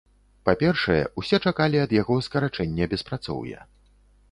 [0.47, 3.59] Па-першае, усе чакалі ад яго скарачэння беспрацоўя.